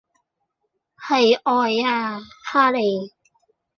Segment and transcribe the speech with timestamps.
[0.97, 3.13] 係愛呀哈利